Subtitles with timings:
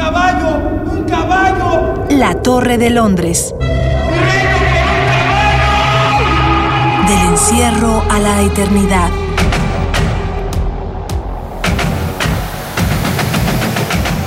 [0.00, 0.56] caballo!
[0.92, 2.06] ¡Un caballo!
[2.08, 3.54] La Torre de Londres.
[7.06, 9.10] Del encierro a la eternidad.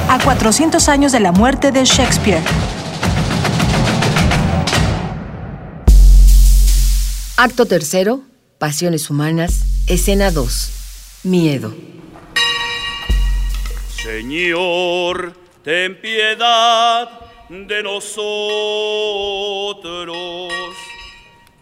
[0.10, 2.44] A 400 años de la muerte de Shakespeare.
[7.36, 8.22] Acto tercero,
[8.60, 10.72] Pasiones Humanas, escena 2,
[11.24, 11.74] Miedo.
[14.04, 17.10] Señor, ten piedad
[17.50, 18.14] de nosotros.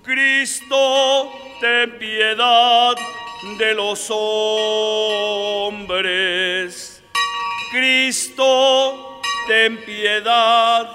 [0.04, 2.96] Cristo, ten piedad
[3.58, 5.92] de los hombres.
[7.72, 10.88] Cristo, ten piedad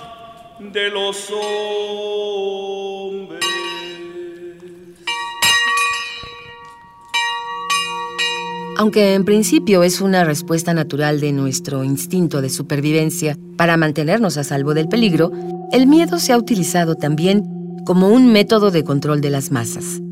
[0.59, 2.96] de los hombres.
[8.79, 14.45] Aunque en principio es una respuesta natural de nuestro instinto de supervivencia para mantenernos a
[14.45, 15.33] salvo del peligro,
[15.73, 17.43] el miedo se ha utilizado también
[17.87, 20.03] como un método de control de las masas.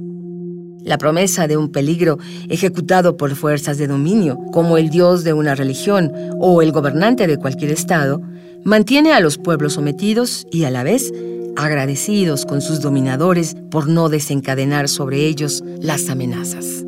[0.83, 5.55] La promesa de un peligro ejecutado por fuerzas de dominio, como el dios de una
[5.55, 8.23] religión o el gobernante de cualquier estado,
[8.65, 11.13] mantiene a los pueblos sometidos y a la vez
[11.55, 16.85] agradecidos con sus dominadores por no desencadenar sobre ellos las amenazas.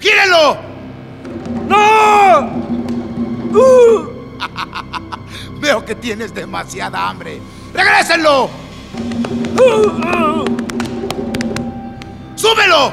[0.00, 0.56] ¡Gírelo!
[1.68, 2.66] ¡No!
[5.60, 7.40] Veo que tienes demasiada hambre.
[7.72, 8.50] ¡Regrésenlo!
[12.36, 12.92] ¡Súbelo!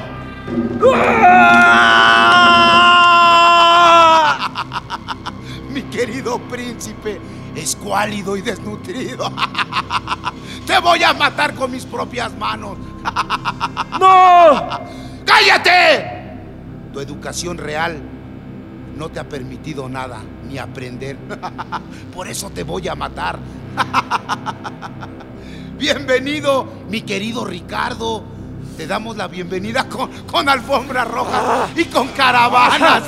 [5.70, 7.22] Mi querido príncipe,
[7.56, 9.32] escuálido y desnutrido.
[10.66, 12.78] Te voy a matar con mis propias manos.
[14.00, 14.70] ¡No!
[15.26, 16.24] ¡Cállate!
[16.94, 18.02] Tu educación real
[18.96, 21.18] no te ha permitido nada, ni aprender.
[22.14, 23.40] Por eso te voy a matar.
[25.78, 28.24] Bienvenido, mi querido Ricardo.
[28.78, 33.04] Te damos la bienvenida con, con alfombra roja y con caravanas.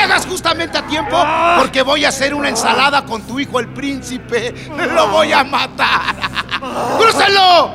[0.00, 1.16] Llegas justamente a tiempo
[1.58, 4.54] porque voy a hacer una ensalada con tu hijo el príncipe.
[4.94, 6.14] Lo voy a matar.
[6.98, 7.72] ¡Crúcelo!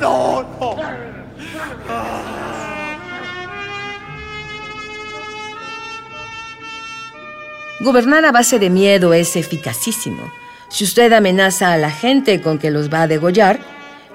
[0.00, 0.76] ¡No, no!
[7.80, 10.32] Gobernar a base de miedo es eficacísimo.
[10.68, 13.60] Si usted amenaza a la gente con que los va a degollar,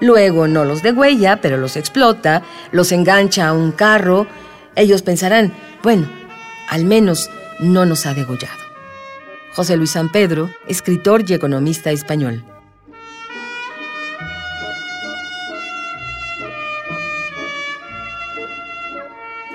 [0.00, 2.42] luego no los degüella, pero los explota,
[2.72, 4.26] los engancha a un carro,
[4.74, 6.08] ellos pensarán, bueno,
[6.72, 7.28] al menos
[7.58, 8.64] no nos ha degollado.
[9.54, 12.42] José Luis San Pedro, escritor y economista español.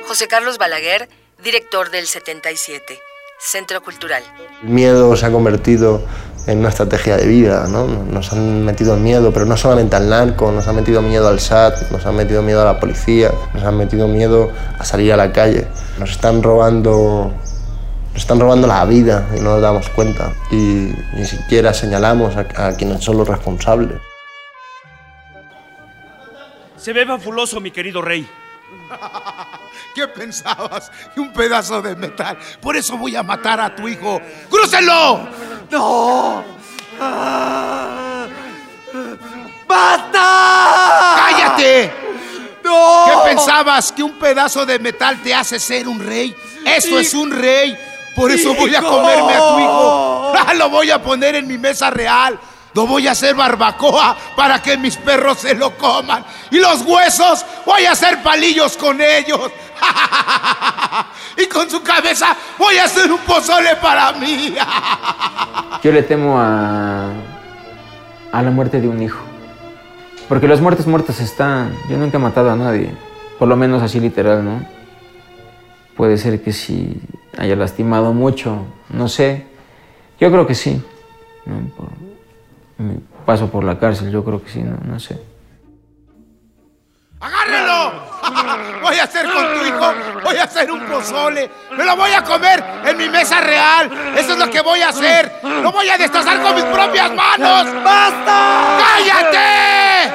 [0.06, 1.09] José Carlos Balaguer,
[1.44, 3.00] director del 77,
[3.39, 4.22] Centro Cultural.
[4.61, 6.06] El miedo se ha convertido
[6.47, 7.85] en una estrategia de vida, ¿no?
[7.88, 11.91] Nos han metido miedo, pero no solamente al narco, nos han metido miedo al SAT,
[11.91, 14.50] nos han metido miedo a la policía, nos han metido miedo
[14.80, 15.68] a salir a la calle.
[16.00, 17.34] Nos están robando,
[18.13, 20.34] nos están robando la vida y no nos damos cuenta.
[20.50, 24.00] Y ni siquiera señalamos a, quienes son los responsables.
[26.78, 28.25] Se ve fabuloso, mi querido rey.
[29.95, 30.91] ¿Qué pensabas?
[31.16, 32.38] Un pedazo de metal.
[32.61, 34.22] Por eso voy a matar a tu hijo.
[34.50, 35.28] ¡Crúcenlo!
[35.69, 36.44] ¡No!
[37.00, 38.27] ¡Ah!
[39.67, 41.16] ¡Basta!
[41.17, 41.94] ¡Cállate!
[42.63, 43.06] ¡No!
[43.06, 43.91] ¿Qué pensabas?
[43.91, 46.35] ¿Que un pedazo de metal te hace ser un rey?
[46.66, 47.77] Esto es un rey.
[48.16, 50.33] Por eso voy a comerme a tu hijo.
[50.56, 52.39] Lo voy a poner en mi mesa real.
[52.77, 56.23] Lo voy a hacer barbacoa para que mis perros se lo coman.
[56.51, 59.49] Y los huesos voy a hacer palillos con ellos.
[61.38, 64.53] y con su cabeza voy a hacer un pozole para mí.
[65.83, 67.09] Yo le temo a,
[68.31, 69.23] a la muerte de un hijo.
[70.29, 71.75] Porque los muertos muertos están.
[71.89, 72.91] Yo nunca he matado a nadie.
[73.39, 74.63] Por lo menos así literal, ¿no?
[75.95, 77.01] Puede ser que sí
[77.39, 78.68] haya lastimado mucho.
[78.89, 79.47] No sé.
[80.19, 80.80] Yo creo que sí.
[81.47, 82.06] ¿no?
[82.77, 85.19] Mi paso por la cárcel, yo creo que sí, no, no sé.
[87.19, 87.94] ¡Agárrenlo!
[88.81, 89.94] Voy a hacer con tu hijo,
[90.24, 91.50] voy a hacer un pozole.
[91.71, 93.91] Me lo voy a comer en mi mesa real.
[94.15, 95.31] Eso es lo que voy a hacer.
[95.44, 97.68] Lo voy a destrozar con mis propias manos.
[97.83, 98.77] ¡Basta!
[98.80, 100.12] ¡Cállate!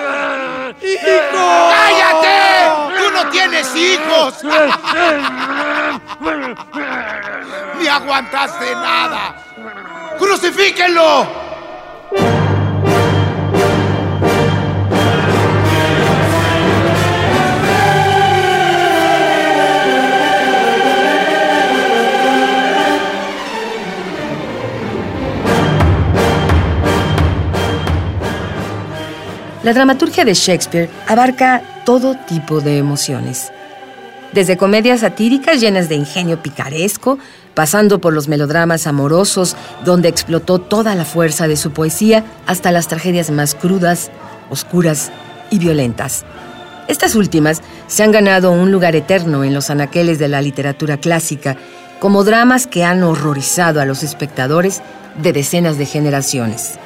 [0.87, 1.71] ¡Hijo!
[1.71, 2.99] ¡Cállate!
[2.99, 4.43] ¡Tú no tienes hijos!
[7.79, 9.35] Ni aguantaste nada.
[10.19, 11.27] ¡Crucifíquenlo!
[29.63, 33.53] La dramaturgia de Shakespeare abarca todo tipo de emociones.
[34.33, 37.19] Desde comedias satíricas llenas de ingenio picaresco,
[37.55, 42.89] pasando por los melodramas amorosos, donde explotó toda la fuerza de su poesía, hasta las
[42.89, 44.11] tragedias más crudas,
[44.51, 45.13] oscuras
[45.51, 46.25] y violentas.
[46.89, 51.57] Estas últimas se han ganado un lugar eterno en los anaqueles de la literatura clásica,
[52.01, 54.83] como dramas que han horrorizado a los espectadores
[55.23, 56.81] de decenas de generaciones.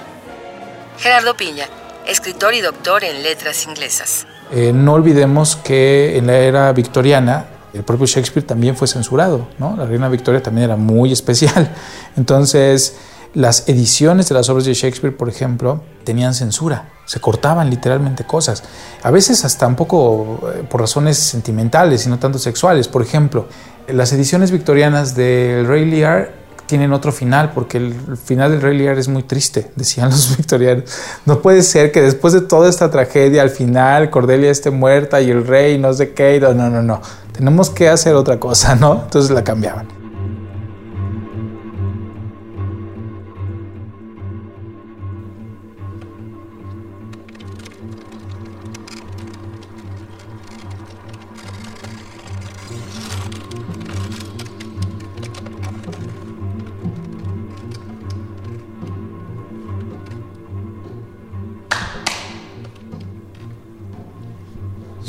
[0.98, 1.66] Gerardo Piña,
[2.06, 4.26] escritor y doctor en letras inglesas.
[4.52, 9.76] Eh, no olvidemos que en la era victoriana el propio Shakespeare también fue censurado, ¿no?
[9.76, 11.74] La reina Victoria también era muy especial.
[12.16, 12.96] Entonces,
[13.34, 18.64] las ediciones de las obras de Shakespeare, por ejemplo, tenían censura, se cortaban literalmente cosas,
[19.02, 22.88] a veces hasta un poco eh, por razones sentimentales y no tanto sexuales.
[22.88, 23.46] Por ejemplo,
[23.88, 28.98] las ediciones victorianas del Rey Lear tienen otro final, porque el final del Rey Lear
[28.98, 30.84] es muy triste, decían los victorianos.
[31.24, 35.30] No puede ser que después de toda esta tragedia, al final Cordelia esté muerta y
[35.30, 37.00] el rey no sé qué, no, no, no, no.
[37.32, 39.02] Tenemos que hacer otra cosa, ¿no?
[39.04, 39.95] Entonces la cambiaban.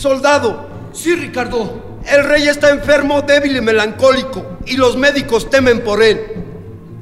[0.08, 0.68] Soldado.
[0.94, 2.00] Sí, Ricardo.
[2.06, 6.46] El rey está enfermo, débil y melancólico, y los médicos temen por él.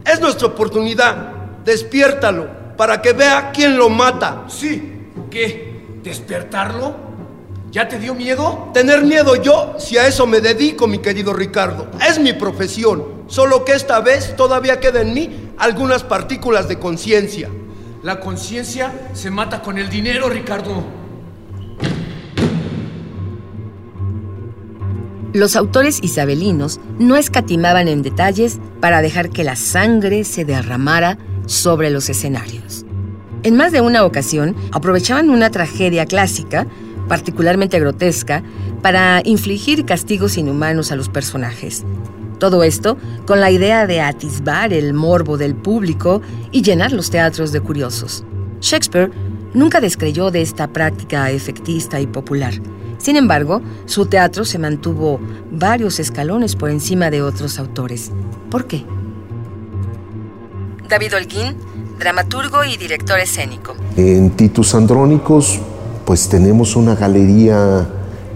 [0.04, 1.16] Es nuestra oportunidad.
[1.64, 4.46] Despiértalo para que vea quién lo mata.
[4.48, 5.12] Sí.
[5.30, 6.00] ¿Qué?
[6.02, 6.96] ¿Despertarlo?
[7.70, 8.72] ¿Ya te dio miedo?
[8.74, 11.92] Tener miedo yo, si a eso me dedico, mi querido Ricardo.
[12.10, 13.26] Es mi profesión.
[13.28, 17.52] Solo que esta vez todavía queda en mí algunas partículas de conciencia.
[18.02, 21.05] La conciencia se mata con el dinero, Ricardo.
[25.36, 31.90] Los autores isabelinos no escatimaban en detalles para dejar que la sangre se derramara sobre
[31.90, 32.86] los escenarios.
[33.44, 36.68] En más de una ocasión aprovechaban una tragedia clásica,
[37.10, 38.44] particularmente grotesca,
[38.82, 41.84] para infligir castigos inhumanos a los personajes.
[42.40, 46.22] Todo esto con la idea de atisbar el morbo del público
[46.54, 48.24] y llenar los teatros de curiosos.
[48.62, 49.12] Shakespeare
[49.54, 52.54] nunca descreyó de esta práctica efectista y popular.
[52.98, 55.20] Sin embargo, su teatro se mantuvo
[55.52, 58.12] varios escalones por encima de otros autores.
[58.50, 58.86] ¿Por qué?
[60.88, 61.56] David Holguín,
[62.00, 63.76] dramaturgo y director escénico.
[63.98, 65.60] En Titus Andrónicos,
[66.06, 67.88] pues tenemos una galería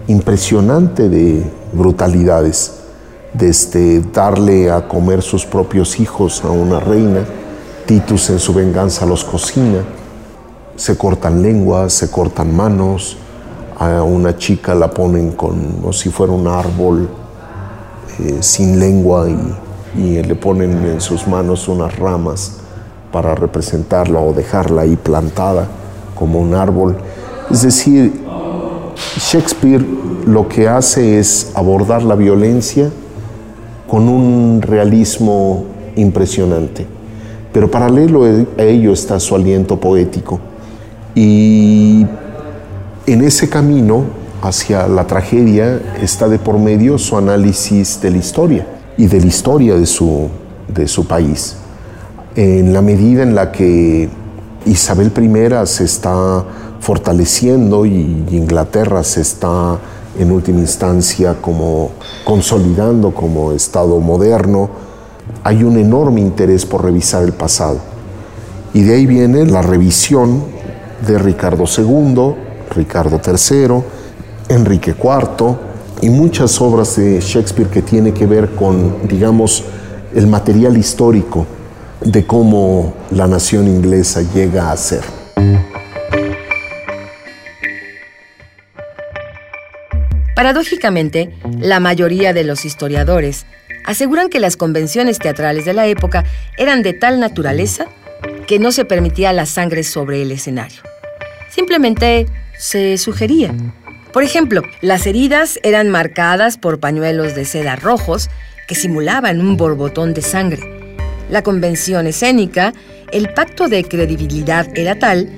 [0.08, 2.76] impresionante de brutalidades,
[3.32, 7.24] desde darle a comer sus propios hijos a una reina,
[7.86, 9.84] Titus en su venganza los cocina,
[10.76, 13.16] se cortan lenguas, se cortan manos,
[13.80, 17.08] a una chica la ponen como si fuera un árbol
[18.18, 22.58] eh, sin lengua y, le ponen en sus manos unas ramas
[23.10, 25.66] para representarla o dejarla ahí plantada
[26.14, 26.96] como un árbol.
[27.50, 28.22] Es decir,
[29.16, 29.84] Shakespeare
[30.26, 32.88] lo que hace es abordar la violencia
[33.88, 35.64] con un realismo
[35.96, 36.86] impresionante.
[37.52, 40.38] Pero paralelo a ello está su aliento poético.
[41.16, 42.06] Y
[43.12, 44.04] en ese camino
[44.42, 49.26] hacia la tragedia está de por medio su análisis de la historia y de la
[49.26, 50.28] historia de su,
[50.68, 51.56] de su país.
[52.36, 54.08] En la medida en la que
[54.64, 56.44] Isabel I se está
[56.80, 59.78] fortaleciendo y Inglaterra se está
[60.18, 61.90] en última instancia como
[62.24, 64.70] consolidando como Estado moderno,
[65.42, 67.78] hay un enorme interés por revisar el pasado.
[68.72, 70.44] Y de ahí viene la revisión
[71.06, 73.82] de Ricardo II, Ricardo III,
[74.48, 75.56] Enrique IV
[76.02, 79.64] y muchas obras de Shakespeare que tiene que ver con, digamos,
[80.14, 81.46] el material histórico
[82.00, 85.02] de cómo la nación inglesa llega a ser.
[90.34, 93.44] Paradójicamente, la mayoría de los historiadores
[93.84, 96.24] aseguran que las convenciones teatrales de la época
[96.56, 97.86] eran de tal naturaleza
[98.46, 100.80] que no se permitía la sangre sobre el escenario.
[101.50, 102.26] Simplemente
[102.60, 103.54] se sugería.
[104.12, 108.28] Por ejemplo, las heridas eran marcadas por pañuelos de seda rojos
[108.68, 110.60] que simulaban un borbotón de sangre.
[111.30, 112.74] La convención escénica,
[113.12, 115.28] el pacto de credibilidad era tal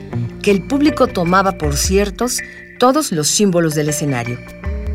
[0.43, 2.39] que el público tomaba por ciertos
[2.79, 4.39] todos los símbolos del escenario.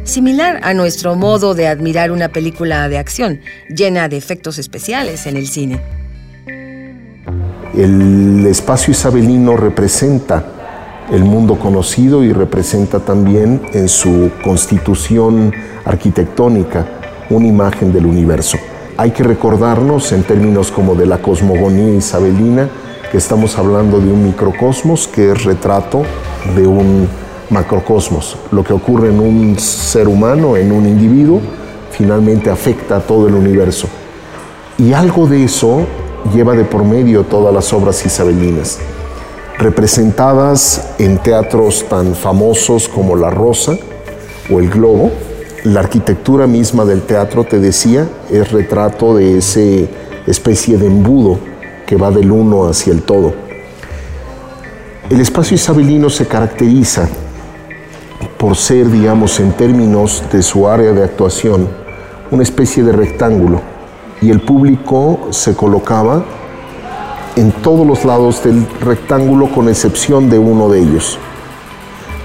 [0.03, 5.37] Similar a nuestro modo de admirar una película de acción llena de efectos especiales en
[5.37, 5.79] el cine.
[7.73, 10.56] El espacio isabelino representa
[11.11, 15.53] el mundo conocido y representa también en su constitución
[15.85, 16.85] arquitectónica
[17.29, 18.57] una imagen del universo.
[18.97, 22.69] Hay que recordarnos en términos como de la cosmogonía isabelina
[23.11, 26.03] que estamos hablando de un microcosmos que es retrato
[26.55, 27.07] de un
[27.49, 28.37] macrocosmos.
[28.51, 31.41] Lo que ocurre en un ser humano, en un individuo,
[31.91, 33.87] finalmente afecta a todo el universo.
[34.77, 35.85] Y algo de eso
[36.33, 38.79] lleva de por medio todas las obras isabelinas,
[39.59, 43.77] representadas en teatros tan famosos como La Rosa
[44.51, 45.11] o El Globo.
[45.63, 49.89] La arquitectura misma del teatro, te decía, es retrato de esa
[50.27, 51.39] especie de embudo
[51.85, 53.33] que va del uno hacia el todo.
[55.09, 57.07] El espacio isabelino se caracteriza
[58.37, 61.67] por ser, digamos, en términos de su área de actuación,
[62.29, 63.61] una especie de rectángulo
[64.21, 66.23] y el público se colocaba
[67.37, 71.19] en todos los lados del rectángulo con excepción de uno de ellos.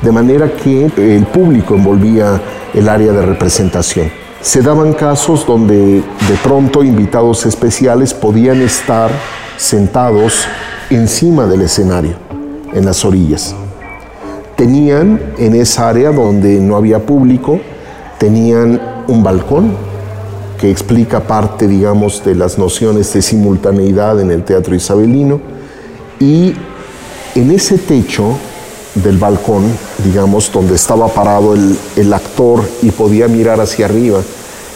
[0.00, 2.40] De manera que el público envolvía
[2.72, 4.10] el área de representación.
[4.40, 9.10] Se daban casos donde de pronto invitados especiales podían estar
[9.56, 10.46] sentados
[10.90, 12.14] encima del escenario,
[12.72, 13.54] en las orillas.
[14.56, 17.60] Tenían en esa área donde no había público,
[18.18, 19.91] tenían un balcón
[20.62, 25.40] que explica parte, digamos, de las nociones de simultaneidad en el teatro isabelino.
[26.20, 26.54] Y
[27.34, 28.38] en ese techo
[28.94, 29.64] del balcón,
[30.04, 34.20] digamos, donde estaba parado el, el actor y podía mirar hacia arriba,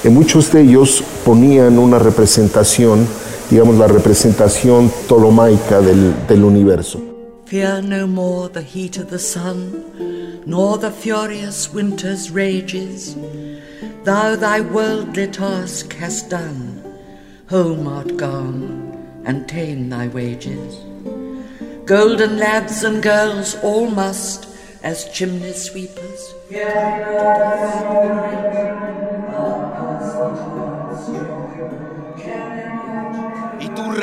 [0.02, 3.07] en muchos de ellos ponían una representación
[3.49, 7.00] digamos, la representación tolomaica del, del universo.
[7.45, 9.85] Fear no more the heat of the sun,
[10.45, 13.16] nor the furious winter's rages.
[14.04, 16.83] Thou thy worldly task hast done,
[17.49, 20.76] home art gone, and ta'en thy wages.
[21.85, 24.49] Golden lads and girls all must,
[24.83, 26.35] as chimney sweepers,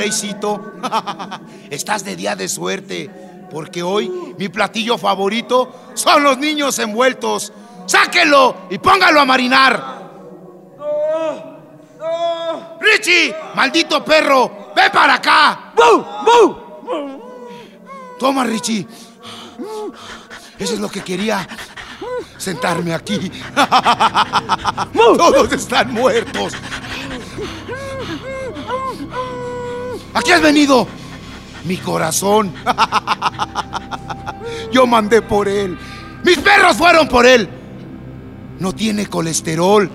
[0.04, 0.74] reycito,
[1.70, 3.10] estás de día de suerte,
[3.50, 7.54] porque hoy mi platillo favorito son los niños envueltos.
[7.86, 10.04] ¡Sáquenlo y póngalo a marinar!
[12.80, 13.36] ¡Richie!
[13.56, 14.74] ¡Maldito perro!
[14.76, 15.74] ¡Ve para acá!
[18.20, 18.88] Toma, Richie.
[20.58, 21.48] Eso es lo que quería.
[22.38, 23.32] Sentarme aquí.
[24.94, 26.54] Todos están muertos.
[30.14, 30.88] ¿A qué has venido?
[31.64, 32.54] Mi corazón.
[34.72, 35.78] Yo mandé por él.
[36.24, 37.63] Mis perros fueron por él.
[38.64, 39.92] No tiene colesterol,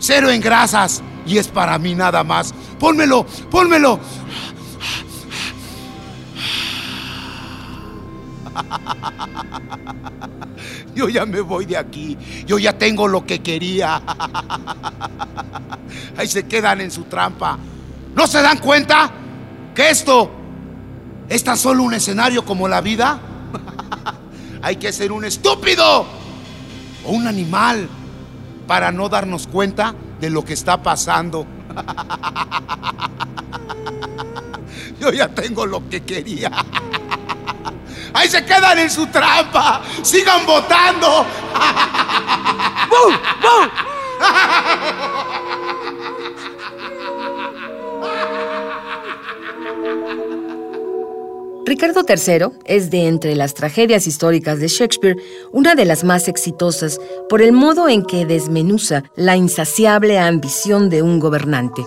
[0.00, 2.52] cero en grasas y es para mí nada más.
[2.80, 4.00] Pónmelo, pónmelo.
[10.96, 12.18] Yo ya me voy de aquí.
[12.48, 14.02] Yo ya tengo lo que quería.
[16.16, 17.56] Ahí se quedan en su trampa.
[18.16, 19.12] ¿No se dan cuenta?
[19.72, 20.32] que esto
[21.28, 23.20] es tan solo un escenario como la vida,
[24.62, 26.06] hay que ser un estúpido
[27.04, 27.88] o un animal
[28.70, 31.44] para no darnos cuenta de lo que está pasando.
[35.00, 36.52] Yo ya tengo lo que quería.
[38.14, 39.82] Ahí se quedan en su trampa.
[40.04, 41.26] Sigan votando.
[51.70, 55.16] Ricardo III es de entre las tragedias históricas de Shakespeare
[55.52, 61.02] una de las más exitosas por el modo en que desmenuza la insaciable ambición de
[61.02, 61.82] un gobernante.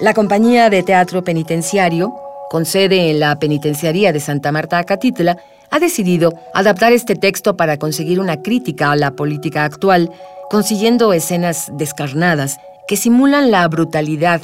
[0.00, 2.14] La compañía de teatro penitenciario,
[2.48, 5.36] con sede en la penitenciaría de Santa Marta Acatitla,
[5.68, 10.12] ha decidido adaptar este texto para conseguir una crítica a la política actual,
[10.48, 14.42] consiguiendo escenas descarnadas que simulan la brutalidad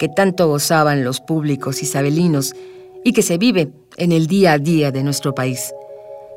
[0.00, 2.56] que tanto gozaban los públicos isabelinos
[3.04, 5.72] y que se vive en el día a día de nuestro país.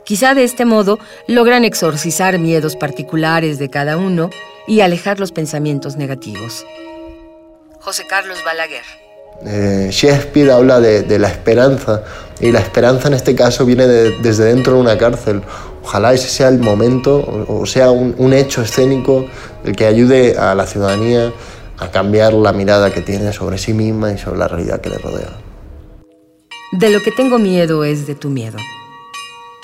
[0.05, 4.29] Quizá de este modo logran exorcizar miedos particulares de cada uno
[4.67, 6.65] y alejar los pensamientos negativos.
[7.79, 8.83] José Carlos Balaguer.
[9.45, 12.03] Eh, Shakespeare habla de, la esperanza
[12.39, 15.41] y la esperanza en este caso viene desde dentro de una cárcel.
[15.83, 19.25] Ojalá ese sea el momento o, sea un, hecho escénico
[19.63, 21.31] el que ayude a la ciudadanía
[21.77, 24.97] a cambiar la mirada que tiene sobre sí misma y sobre la realidad que le
[24.97, 25.44] rodea.
[26.71, 28.57] De lo que tengo miedo es de tu miedo.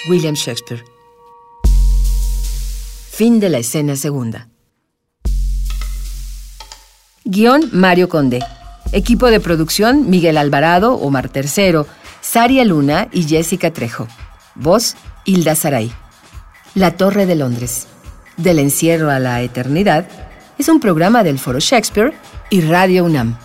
[0.10, 0.84] William Shakespeare.
[3.12, 4.48] Fin de la escena segunda.
[7.26, 8.40] Guión Mario Conde.
[8.94, 11.88] Equipo de producción Miguel Alvarado, Omar Tercero,
[12.22, 14.08] Saria Luna y Jessica Trejo.
[14.56, 15.92] Voz Hilda Saray.
[16.76, 17.88] La Torre de Londres,
[18.38, 20.08] Del Encierro a la Eternidad,
[20.58, 22.14] es un programa del Foro Shakespeare
[22.50, 23.38] y Radio UNAM.